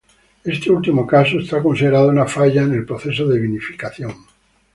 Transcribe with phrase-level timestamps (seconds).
[0.53, 4.11] Este último caso es considerado una falla en el proceso de vinificación.